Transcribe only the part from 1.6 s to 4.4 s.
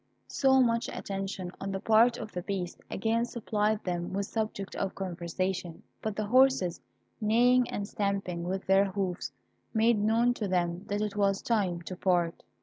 on the part of the Beast again supplied them with